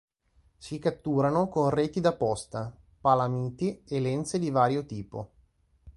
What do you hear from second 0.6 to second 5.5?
catturano con reti da posta, palamiti e lenze di vario tipo.